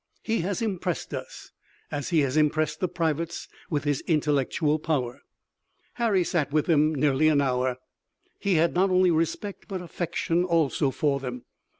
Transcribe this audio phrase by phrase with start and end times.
[0.23, 1.51] He has impressed us,
[1.91, 5.21] as he has impressed the privates, with his intellectual power."
[6.01, 7.77] Harry sat with them nearly an hour.
[8.39, 11.43] He had not only respect but affection also for them.